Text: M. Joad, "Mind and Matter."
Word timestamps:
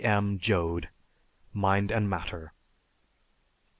M. 0.03 0.39
Joad, 0.39 0.89
"Mind 1.53 1.91
and 1.91 2.09
Matter." 2.09 2.53